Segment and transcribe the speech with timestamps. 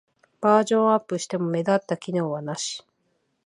[0.41, 2.83] バージョンアップしても目立った機能はなし